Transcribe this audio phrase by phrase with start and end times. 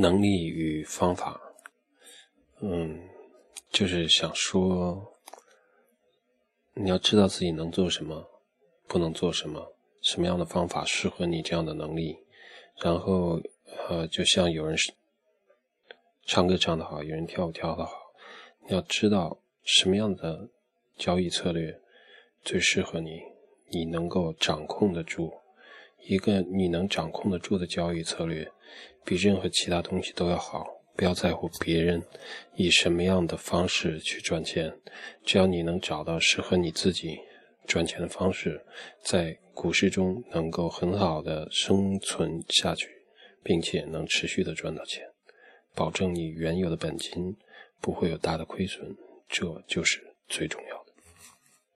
[0.00, 1.38] 能力与方法，
[2.62, 3.06] 嗯，
[3.70, 5.18] 就是想说，
[6.72, 8.26] 你要知道自己能做什么，
[8.88, 12.16] 不能做什么，什么样的方法适合你这样的能力。
[12.82, 13.38] 然后，
[13.90, 14.74] 呃，就像有人
[16.24, 17.92] 唱歌唱得好，有人跳舞跳得好，
[18.66, 20.48] 你要知道什么样的
[20.96, 21.78] 交易策略
[22.42, 23.20] 最适合你，
[23.66, 25.30] 你能够掌控得住。
[26.06, 28.50] 一个你能掌控得住的交易策略，
[29.04, 30.66] 比任何其他东西都要好。
[30.96, 32.02] 不要在乎别人
[32.56, 34.70] 以什么样的方式去赚钱，
[35.24, 37.18] 只要你能找到适合你自己
[37.66, 38.62] 赚钱的方式，
[39.02, 42.88] 在股市中能够很好的生存下去，
[43.42, 45.06] 并且能持续的赚到钱，
[45.74, 47.34] 保证你原有的本金
[47.80, 48.94] 不会有大的亏损，
[49.26, 50.79] 这就是最重要。